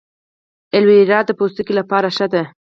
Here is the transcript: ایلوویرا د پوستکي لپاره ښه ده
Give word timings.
ایلوویرا 0.73 1.19
د 1.25 1.29
پوستکي 1.39 1.73
لپاره 1.79 2.07
ښه 2.17 2.27
ده 2.33 2.43